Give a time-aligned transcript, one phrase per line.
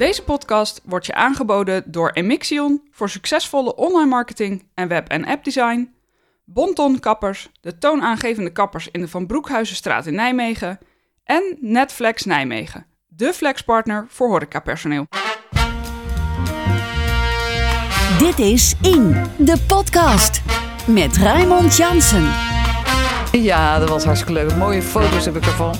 [0.00, 5.94] Deze podcast wordt je aangeboden door Emixion voor succesvolle online marketing en web- en appdesign,
[6.44, 10.78] Bonton Kappers, de toonaangevende kappers in de Van Broekhuizenstraat in Nijmegen
[11.24, 15.06] en Netflex Nijmegen, de flexpartner voor horecapersoneel.
[18.18, 20.42] Dit is In, de podcast.
[20.86, 22.32] Met Raymond Jansen.
[23.32, 24.56] Ja, dat was hartstikke leuk.
[24.56, 25.74] Mooie foto's heb ik ervan.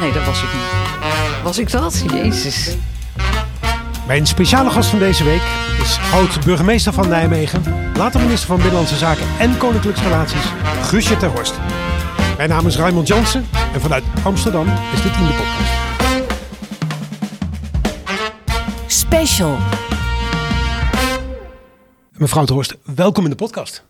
[0.00, 1.42] Nee, dat was ik niet.
[1.42, 2.04] Was ik dat?
[2.10, 2.76] Jezus.
[4.06, 5.42] Mijn speciale gast van deze week
[5.80, 7.62] is oud-burgemeester van Nijmegen,
[7.96, 10.44] later minister van Binnenlandse Zaken en Koninklijke Relaties,
[10.82, 11.54] Guusje ter Horst.
[12.36, 15.72] Mijn naam is Raymond Jansen en vanuit Amsterdam is dit in de podcast.
[18.86, 19.56] Special.
[22.12, 23.84] Mevrouw ter Horst, welkom in de podcast.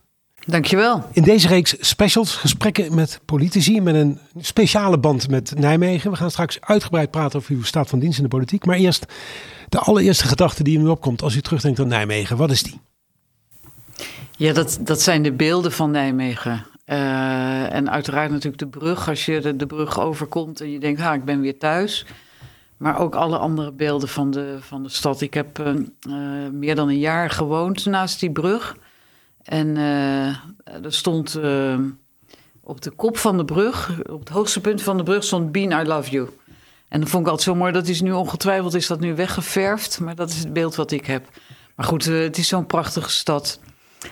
[0.46, 1.04] Dankjewel.
[1.12, 6.10] In deze reeks specials gesprekken met politici met een speciale band met Nijmegen.
[6.10, 8.64] We gaan straks uitgebreid praten over uw staat van dienst in de politiek.
[8.66, 9.06] Maar eerst
[9.68, 12.36] de allereerste gedachte die in opkomt als u terugdenkt aan Nijmegen.
[12.36, 12.80] Wat is die?
[14.36, 16.66] Ja, dat, dat zijn de beelden van Nijmegen.
[16.86, 19.08] Uh, en uiteraard natuurlijk de brug.
[19.08, 22.06] Als je de, de brug overkomt en je denkt, ha, ik ben weer thuis.
[22.76, 25.20] Maar ook alle andere beelden van de, van de stad.
[25.20, 28.76] Ik heb uh, uh, meer dan een jaar gewoond naast die brug.
[29.42, 29.76] En
[30.64, 31.40] er stond
[32.60, 35.80] op de kop van de brug, op het hoogste punt van de brug, stond Bean,
[35.80, 36.28] I love you.
[36.88, 37.72] En dat vond ik altijd zo mooi.
[37.72, 41.06] Dat is nu ongetwijfeld is dat nu weggeverfd, maar dat is het beeld wat ik
[41.06, 41.28] heb.
[41.76, 43.60] Maar goed, uh, het is zo'n prachtige stad.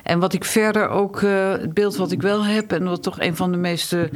[0.03, 3.36] En wat ik verder ook, het beeld wat ik wel heb, en wat toch een
[3.36, 4.11] van de meeste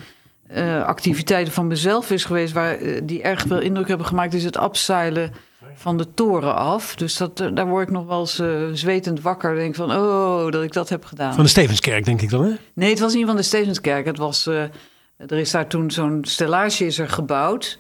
[0.85, 5.33] activiteiten van mezelf is geweest, waar die erg veel indruk hebben gemaakt, is het abseilen
[5.75, 6.97] van de toren af.
[6.97, 8.43] Dus dat, daar word ik nog wel eens
[8.81, 9.55] zwetend wakker.
[9.55, 11.35] Denk van, oh, dat ik dat heb gedaan.
[11.35, 12.53] Van de Stevenskerk, denk ik dan, hè?
[12.75, 14.07] Nee, het was niet van de Stevenskerk.
[14.07, 17.79] Het was, er is daar toen zo'n stellage is er gebouwd.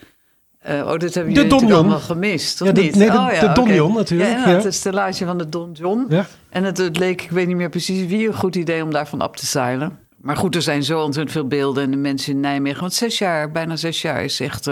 [0.68, 2.94] Uh, oh, dit hebben jullie natuurlijk allemaal gemist, of ja, de, niet?
[2.94, 3.96] Nee, de, oh, ja, de Donjon okay.
[3.96, 4.30] natuurlijk.
[4.30, 4.60] Ja, ja.
[4.60, 6.06] het stellage van de Don John.
[6.08, 6.26] Ja.
[6.48, 9.22] En het, het, leek, ik weet niet meer precies wie, een goed idee om daarvan
[9.22, 9.98] op te zeilen.
[10.16, 12.80] Maar goed, er zijn zo ontzettend veel beelden en de mensen in Nijmegen.
[12.80, 14.66] Want zes jaar, bijna zes jaar is echt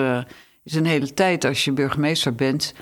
[0.64, 2.74] is een hele tijd als je burgemeester bent...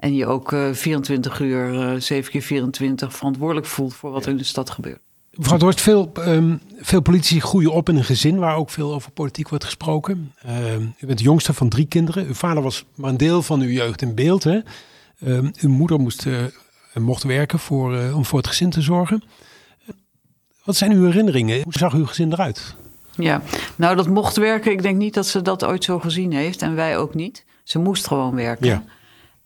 [0.00, 4.30] En je ook uh, 24 uur, uh, 7 keer 24 verantwoordelijk voelt voor wat er
[4.30, 5.00] in de stad gebeurt.
[5.30, 9.10] Mevrouw Dorst, veel, um, veel politici groeien op in een gezin waar ook veel over
[9.10, 10.34] politiek wordt gesproken.
[10.46, 12.26] Uh, u bent de jongste van drie kinderen.
[12.26, 14.44] Uw vader was maar een deel van uw jeugd in beeld.
[14.44, 14.60] Hè?
[15.60, 16.26] uw moeder moest,
[16.94, 19.22] mocht werken voor, om voor het gezin te zorgen.
[20.64, 21.62] Wat zijn uw herinneringen?
[21.62, 22.76] Hoe zag uw gezin eruit?
[23.14, 23.42] Ja,
[23.76, 24.72] nou dat mocht werken.
[24.72, 26.62] Ik denk niet dat ze dat ooit zo gezien heeft.
[26.62, 27.44] En wij ook niet.
[27.62, 28.66] Ze moest gewoon werken.
[28.66, 28.84] Ja.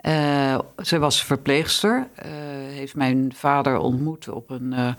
[0.06, 2.30] Uh, ze was verpleegster, uh,
[2.68, 4.92] heeft mijn vader ontmoet op een uh,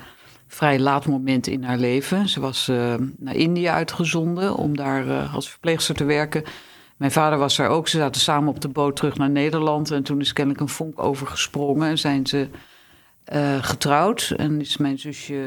[0.47, 2.29] vrij laat moment in haar leven.
[2.29, 2.67] Ze was
[3.17, 6.43] naar India uitgezonden om daar als verpleegster te werken.
[6.97, 7.87] Mijn vader was daar ook.
[7.87, 9.91] Ze zaten samen op de boot terug naar Nederland.
[9.91, 12.47] En toen is kennelijk een vonk overgesprongen en zijn ze
[13.61, 14.33] getrouwd.
[14.37, 15.43] En is mijn zusje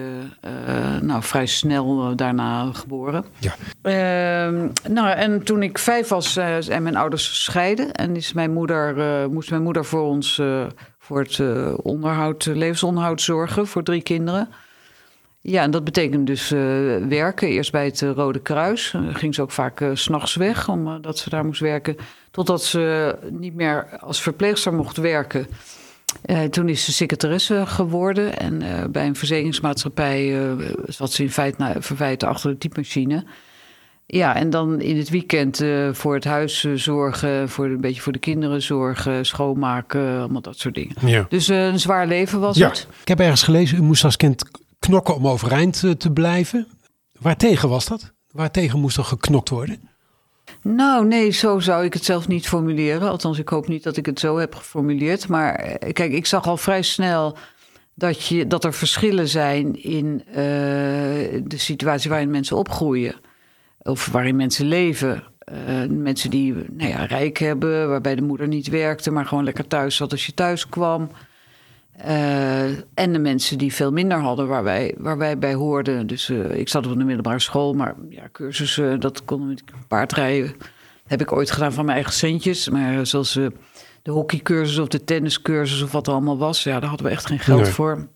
[1.02, 3.24] nou, vrij snel daarna geboren.
[3.38, 3.54] Ja.
[3.82, 7.92] Uh, nou, en toen ik vijf was, zijn mijn ouders gescheiden.
[7.92, 10.42] En is mijn moeder, moest mijn moeder voor ons
[10.98, 11.40] voor het
[11.82, 14.48] onderhoud, levensonderhoud zorgen voor drie kinderen.
[15.40, 16.48] Ja, en dat betekent dus
[17.08, 17.48] werken.
[17.48, 18.90] Eerst bij het Rode Kruis.
[18.92, 21.96] Dan ging ze ook vaak s s'nachts weg, omdat ze daar moest werken.
[22.30, 25.46] Totdat ze niet meer als verpleegster mocht werken.
[26.26, 31.30] Uh, toen is ze secretaresse geworden en uh, bij een verzekeringsmaatschappij uh, zat ze in
[31.30, 33.24] feite, nou, feite achter de typemachine.
[34.06, 38.18] Ja, en dan in het weekend voor het huis zorgen, voor een beetje voor de
[38.18, 40.94] kinderen zorgen, schoonmaken, allemaal dat soort dingen.
[41.00, 41.26] Ja.
[41.28, 42.68] Dus een zwaar leven was ja.
[42.68, 42.86] het.
[43.00, 44.44] Ik heb ergens gelezen, u moest als kind
[44.88, 46.66] knokken om overeind te blijven.
[47.20, 48.12] Waartegen was dat?
[48.30, 49.80] Waartegen moest er geknokt worden?
[50.62, 53.08] Nou, nee, zo zou ik het zelf niet formuleren.
[53.08, 55.28] Althans, ik hoop niet dat ik het zo heb geformuleerd.
[55.28, 57.36] Maar kijk, ik zag al vrij snel
[57.94, 63.14] dat, je, dat er verschillen zijn in uh, de situatie waarin mensen opgroeien.
[63.82, 65.22] Of waarin mensen leven.
[65.88, 69.96] Mensen die nou ja, rijk hebben, waarbij de moeder niet werkte, maar gewoon lekker thuis
[69.96, 71.10] zat als je thuis kwam.
[72.06, 72.62] Uh,
[72.94, 76.06] en de mensen die veel minder hadden, waar wij, waar wij bij hoorden.
[76.06, 80.54] Dus uh, ik zat op de middelbare school, maar ja, cursussen, dat kon met paardrijden.
[81.06, 82.68] Heb ik ooit gedaan van mijn eigen centjes.
[82.68, 83.46] Maar zoals uh,
[84.02, 87.26] de hockeycursus of de tenniscursus of wat er allemaal was, ja, daar hadden we echt
[87.26, 87.70] geen geld nee.
[87.70, 88.06] voor.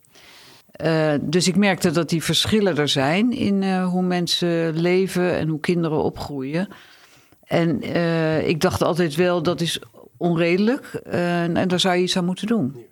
[1.21, 6.03] dus ik merkte dat die verschillen er zijn in hoe mensen leven en hoe kinderen
[6.03, 6.67] opgroeien.
[7.43, 7.81] En
[8.47, 9.79] ik dacht altijd wel, dat is
[10.17, 12.91] onredelijk en daar zou je iets aan moeten doen.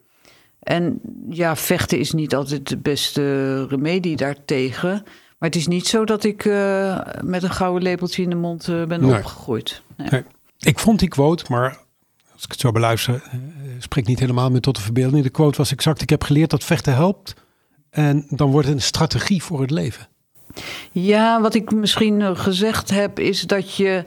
[0.62, 1.00] En
[1.30, 4.90] ja, vechten is niet altijd de beste remedie daartegen.
[5.38, 8.68] Maar het is niet zo dat ik uh, met een gouden lepeltje in de mond
[8.68, 9.18] uh, ben Nee.
[9.18, 9.82] opgegroeid.
[9.98, 10.08] Nee.
[10.10, 10.24] Nee.
[10.60, 11.80] Ik vond die quote, maar
[12.34, 13.40] als ik het zo beluister, uh,
[13.80, 15.24] spreekt niet helemaal meer tot de verbeelding.
[15.24, 17.34] De quote was exact, ik heb geleerd dat vechten helpt.
[17.90, 20.08] En dan wordt het een strategie voor het leven.
[20.92, 24.04] Ja, wat ik misschien gezegd heb, is dat je.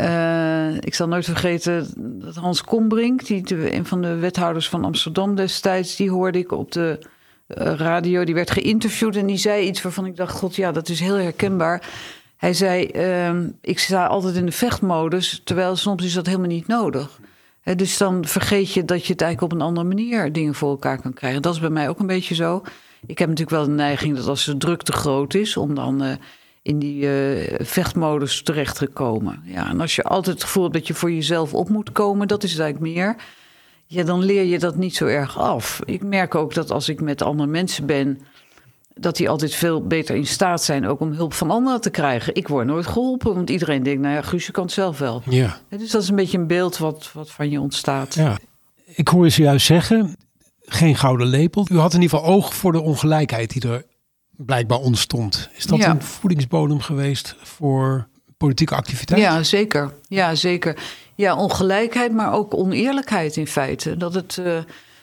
[0.00, 5.34] Uh, ik zal nooit vergeten dat Hans Kombrink, die, een van de wethouders van Amsterdam
[5.34, 6.98] destijds, die hoorde ik op de
[7.48, 8.24] uh, radio.
[8.24, 11.14] Die werd geïnterviewd en die zei iets waarvan ik dacht: God, ja, dat is heel
[11.14, 11.88] herkenbaar.
[12.36, 16.66] Hij zei: uh, Ik sta altijd in de vechtmodus, terwijl soms is dat helemaal niet
[16.66, 17.20] nodig.
[17.76, 21.00] Dus dan vergeet je dat je het eigenlijk op een andere manier dingen voor elkaar
[21.00, 21.42] kan krijgen.
[21.42, 22.62] Dat is bij mij ook een beetje zo.
[23.06, 26.04] Ik heb natuurlijk wel de neiging dat als de druk te groot is, om dan
[26.04, 26.12] uh,
[26.66, 29.42] in die uh, vechtmodus terecht te komen.
[29.44, 32.28] Ja, en als je altijd het gevoel hebt dat je voor jezelf op moet komen,
[32.28, 33.16] dat is het eigenlijk meer.
[33.86, 35.80] Ja, dan leer je dat niet zo erg af.
[35.84, 38.20] Ik merk ook dat als ik met andere mensen ben,
[38.94, 42.34] dat die altijd veel beter in staat zijn ook om hulp van anderen te krijgen.
[42.34, 45.22] Ik word nooit geholpen, want iedereen denkt, nou ja, Guusje kan het zelf wel.
[45.24, 45.58] Ja.
[45.68, 48.14] Dus dat is een beetje een beeld wat, wat van je ontstaat.
[48.14, 48.38] Ja.
[48.84, 50.16] Ik hoor je zojuist zeggen,
[50.60, 51.66] geen gouden lepel.
[51.72, 53.84] U had in ieder geval oog voor de ongelijkheid die er
[54.36, 55.48] blijkbaar ontstond.
[55.54, 55.90] Is dat Ja.
[55.90, 59.20] een voedingsbodem geweest voor politieke activiteit?
[59.20, 59.92] Ja, zeker.
[60.08, 60.78] Ja, zeker.
[61.14, 63.96] Ja, ongelijkheid, maar ook oneerlijkheid in feite.
[63.96, 64.58] Dat, het, eh,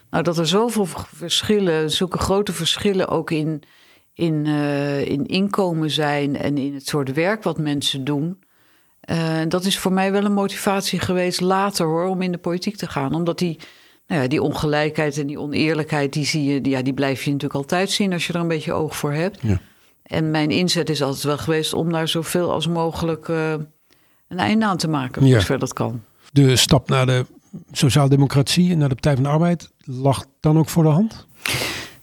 [0.10, 3.64] nou, dat er zoveel verschillen, zulke grote verschillen ook in,
[4.14, 8.40] in, eh, in inkomen zijn en in het soort werk wat mensen doen.
[9.00, 12.76] Eh, dat is voor mij wel een motivatie geweest later hoor, om in de politiek
[12.78, 13.14] te gaan.
[13.14, 13.60] Omdat die,
[14.08, 17.32] nou ja, die ongelijkheid en die oneerlijkheid, die, zie je, die, ja, die blijf je
[17.32, 19.40] natuurlijk altijd zien als je er een beetje oog voor hebt.
[19.42, 19.60] Ja.
[20.04, 23.54] En mijn inzet is altijd wel geweest om daar zoveel als mogelijk eh,
[24.28, 25.32] een einde aan te maken, Ja.
[25.32, 26.02] voor zover dat kan.
[26.32, 27.26] De stap naar de
[27.72, 31.28] sociaaldemocratie en naar de Partij van de Arbeid lag dan ook voor de hand?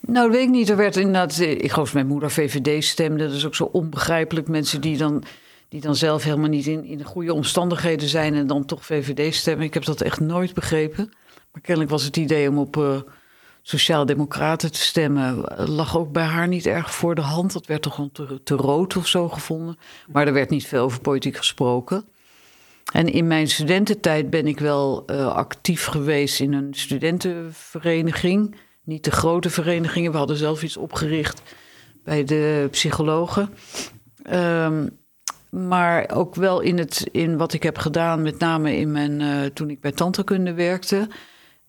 [0.01, 0.69] Nou, dat weet ik niet.
[0.71, 3.27] Er werd inderdaad, eh, ik geloof dat mijn moeder VVD stemde.
[3.27, 4.49] Dat is ook zo onbegrijpelijk.
[4.49, 5.23] Mensen die dan,
[5.69, 9.35] die dan zelf helemaal niet in, in de goede omstandigheden zijn en dan toch VVD
[9.35, 9.67] stemmen.
[9.67, 11.13] Ik heb dat echt nooit begrepen.
[11.53, 13.01] Maar kennelijk was het idee om op eh
[13.63, 15.49] sociaaldemocraten te stemmen.
[15.49, 17.53] eh, lag ook bij haar niet erg voor de hand.
[17.53, 18.13] Dat werd toch gewoon
[18.45, 19.79] te, rood of zo gevonden.
[20.13, 22.05] Maar er werd niet veel over politiek gesproken.
[22.93, 28.57] En in mijn studententijd ben ik wel eh, actief geweest in een studentenvereniging.
[28.85, 30.13] Niet de grote verenigingen.
[30.13, 31.43] We hadden zelf iets opgericht
[32.05, 33.51] bij de psychologen.
[34.23, 34.87] Ehm,
[35.51, 39.71] maar ook wel in, het, in wat ik heb gedaan, met name in mijn, toen
[39.71, 41.09] ik bij tandheelkunde werkte.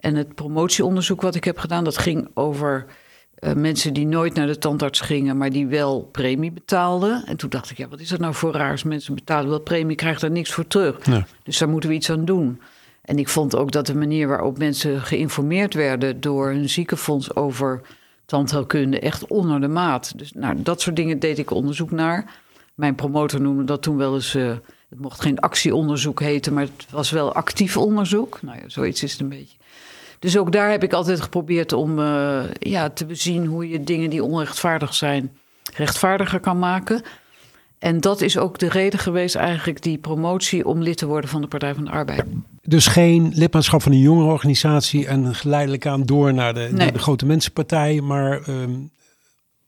[0.01, 2.86] En het promotieonderzoek wat ik heb gedaan, dat ging over
[3.36, 7.24] eh, mensen die nooit naar de tandarts gingen, maar die wel premie betaalden.
[7.25, 8.83] En toen dacht ik, ja, wat is dat nou voor raars?
[8.83, 11.06] Mensen betalen wel premie, krijgen daar niks voor terug.
[11.06, 11.24] Nee.
[11.44, 12.62] Dus daar moeten we iets aan doen.
[13.01, 17.81] En ik vond ook dat de manier waarop mensen geïnformeerd werden door hun ziekenfonds over
[18.25, 20.18] tandheelkunde echt onder de maat.
[20.18, 22.39] Dus nou, dat soort dingen deed ik onderzoek naar.
[22.75, 24.36] Mijn promotor noemde dat toen wel eens.
[24.36, 24.54] eh,
[24.89, 28.39] het mocht geen actieonderzoek heten, maar het was wel actief onderzoek.
[28.42, 29.57] Nou ja, zoiets is het een beetje.
[30.21, 34.09] Dus ook daar heb ik altijd geprobeerd om eh, ja, te bezien hoe je dingen
[34.09, 35.31] die onrechtvaardig zijn,
[35.75, 37.01] rechtvaardiger kan maken.
[37.79, 41.41] En dat is ook de reden geweest, eigenlijk, die promotie om lid te worden van
[41.41, 42.23] de Partij van de Arbeid.
[42.62, 48.41] Dus geen lidmaatschap van een jongerenorganisatie en geleidelijk aan door naar de, grote mensenpartij, maar
[48.41, 48.71] ehm,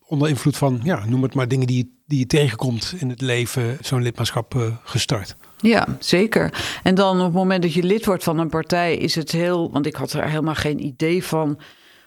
[0.08, 3.22] onder invloed van, ja, noem het maar dingen die, je- die je tegenkomt in het
[3.22, 5.36] leven, zo'n lidmaatschap eh, gestart.
[5.64, 6.54] Ja, zeker.
[6.84, 9.72] En dan op het moment dat je lid wordt van een partij, is het heel.
[9.72, 11.60] Want ik had er helemaal geen idee van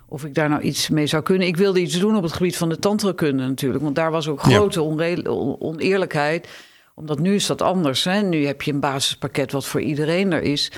[0.09, 1.47] of ik daar nou iets mee zou kunnen.
[1.47, 3.83] Ik wilde iets doen op het gebied van de tandheelkunde natuurlijk.
[3.85, 4.55] Want daar was ook Ja.
[4.57, 6.49] grote on- oneerlijkheid.
[6.95, 8.05] Omdat nu is dat anders.
[8.05, 8.23] Hè?
[8.23, 10.73] Nu heb je een basispakket wat voor iedereen er is.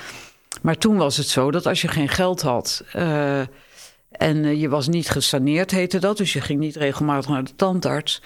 [0.61, 2.83] Maar toen was het zo dat als je geen geld had.
[2.93, 3.39] eh,
[4.11, 6.17] en eh, je was niet gesaneerd, heette dat.
[6.17, 8.21] Dus je ging niet regelmatig naar de tandarts.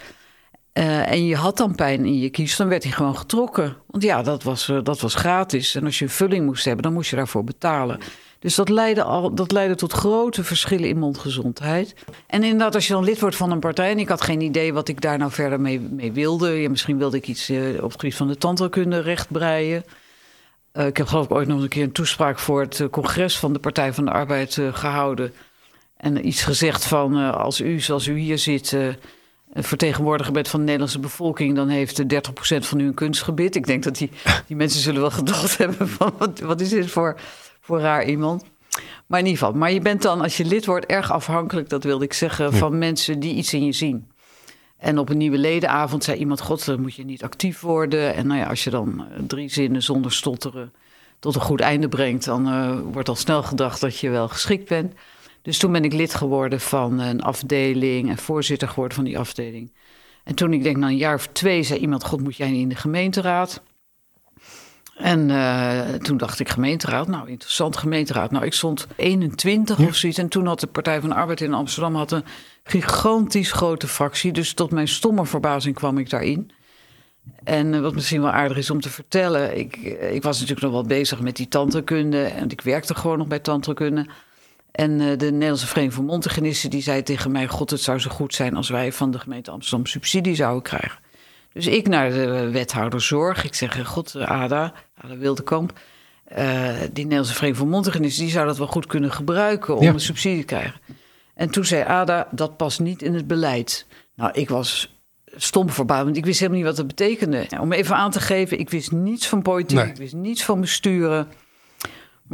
[0.74, 3.76] Eh, en je had dan pijn in je kies, dan werd hij gewoon getrokken.
[3.86, 5.74] Want ja, dat was, eh, dat was gratis.
[5.74, 7.98] En als je een vulling moest hebben, dan moest je daarvoor betalen.
[8.38, 11.94] Dus dat leidde, al, dat leidde tot grote verschillen in mondgezondheid.
[12.26, 13.90] En inderdaad, als je dan lid wordt van een partij...
[13.90, 16.50] en ik had geen idee wat ik daar nou verder mee, wilde.
[16.50, 19.84] Ja, misschien wilde ik iets eh, op het gebied van de tandheelkunde rechtbreien.
[20.72, 22.38] Ik heb geloof ik ooit nog een keer een toespraak...
[22.38, 25.32] voor het congres van de Partij van de Arbeid eh, gehouden.
[25.96, 28.76] En iets gezegd van, als u, zoals u hier zit...
[29.54, 32.20] vertegenwoordiger bent van de Nederlandse bevolking, dan heeft eh,
[32.56, 33.54] 30% van u een kunstgebied.
[33.56, 34.10] Ik denk dat die,
[34.46, 37.20] die mensen zullen wel gedacht hebben van wat, wat is dit voor,
[37.60, 38.44] voor raar iemand.
[39.06, 41.84] Maar in ieder geval, maar je bent dan als je lid wordt erg afhankelijk, dat
[41.84, 44.08] wilde ik zeggen, van mensen die iets in je zien.
[44.78, 48.14] En op een nieuwe ledenavond zei iemand, god, dan moet je niet actief worden.
[48.14, 50.72] En nou ja, als je dan eh, drie zinnen zonder stotteren
[51.18, 54.68] tot een goed einde brengt, dan eh, wordt al snel gedacht dat je wel geschikt
[54.68, 54.94] bent.
[55.44, 59.72] Dus toen ben ik lid geworden van een afdeling en voorzitter geworden van die afdeling.
[60.24, 62.62] En toen ik denk na een jaar of twee zei iemand, god moet jij niet
[62.62, 63.62] in de gemeenteraad?
[64.96, 68.30] En uh, toen dacht ik gemeenteraad, nou interessant gemeenteraad.
[68.30, 69.86] Nou, ik stond 21 Ja.
[69.86, 70.18] of zoiets.
[70.18, 72.24] En toen had de Partij van de Arbeid in Amsterdam had een
[72.64, 74.32] gigantisch grote fractie.
[74.32, 76.50] Dus tot mijn stomme verbazing kwam ik daarin.
[77.44, 79.58] En eh, wat misschien wel aardig is om te vertellen.
[79.58, 82.22] Ik, eh, ik was natuurlijk nog wel bezig met die tandheelkunde.
[82.22, 84.06] En ik werkte gewoon nog bij tandheelkunde.
[84.74, 86.04] En eh, de Nederlandse Vereniging voor
[86.70, 87.46] die zei tegen mij...
[87.48, 90.98] God, het zou zo goed zijn als wij van de gemeente Amsterdam subsidie zouden krijgen.
[91.52, 93.44] Dus ik naar de wethouder zorg.
[93.44, 95.78] Ik zeg, god, eh, Ada, Ada Wildekamp...
[96.24, 97.66] eh, die Nederlandse Vereniging voor
[98.18, 99.92] die zou dat wel goed kunnen gebruiken om Ja.
[99.92, 100.80] een subsidie te krijgen.
[101.34, 103.86] En toen zei Ada, dat past niet in het beleid.
[104.16, 104.96] Nou, ik was
[105.36, 107.46] stom verbaasd, want ik wist helemaal niet wat dat betekende.
[107.60, 109.86] Om even aan te geven, ik wist niets van politiek, Nee.
[109.86, 111.28] ik wist niets van besturen.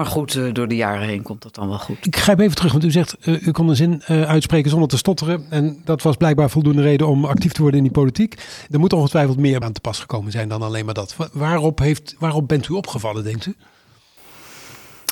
[0.01, 2.07] Maar goed, eh, door de jaren heen komt dat dan wel goed.
[2.07, 4.89] Ik grijp even terug, want u zegt, eh, u kon een zin eh, uitspreken zonder
[4.89, 5.47] te stotteren.
[5.51, 8.35] En dat was blijkbaar voldoende reden om actief te worden in die politiek.
[8.71, 11.17] Er moet ongetwijfeld meer aan te pas gekomen zijn dan alleen maar dat.
[11.17, 13.55] Wa- Waarop, heeft, waarop bent u opgevallen, denkt u?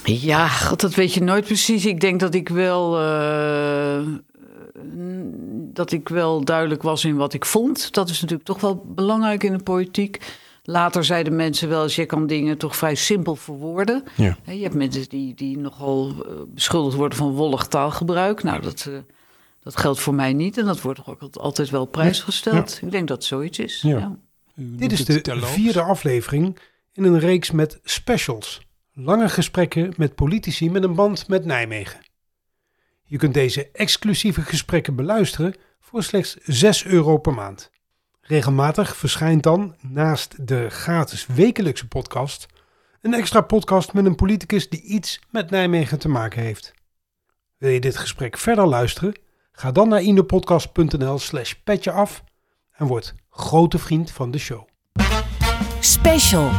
[0.04, 1.86] Ja, god, dat weet je nooit precies.
[1.86, 2.90] Ik denk dat ik wel.
[5.72, 7.94] dat ik wel duidelijk was in wat ik vond.
[7.94, 10.18] Dat is natuurlijk toch wel belangrijk in de politiek.
[10.70, 14.04] Later zeiden mensen wel eens: je kan dingen toch vrij simpel verwoorden.
[14.16, 14.36] Ja.
[14.44, 18.42] Hè, Je hebt mensen die, die nogal eh, beschuldigd worden van wollig taalgebruik.
[18.42, 18.98] Nou, dat, eh,
[19.62, 20.58] dat geldt voor mij niet.
[20.58, 22.78] En dat wordt toch ook altijd wel prijsgesteld.
[22.82, 23.80] Ik denk dat het zoiets is.
[23.82, 23.98] Ja.
[23.98, 24.16] Ja.
[24.54, 26.58] Dit is de vierde aflevering
[26.92, 28.60] in een reeks met specials.
[28.92, 32.00] Lange gesprekken met politici met een band met Nijmegen.
[33.04, 37.70] Je kunt deze exclusieve gesprekken beluisteren voor slechts 6 euro per maand.
[38.28, 42.46] Regelmatig verschijnt dan, naast de gratis wekelijkse podcast,
[43.00, 46.74] een extra podcast met een politicus die iets met Nijmegen te maken heeft.
[47.58, 49.14] Wil je dit gesprek verder luisteren?
[49.52, 52.24] Ga dan naar inopodcast.nl slash petje af
[52.72, 54.68] en word grote vriend van de show.
[55.80, 56.50] Special.